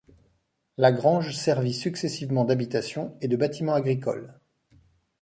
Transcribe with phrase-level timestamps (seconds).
[0.77, 4.39] La grange servit successivement d'habitation et de bâtiment agricole.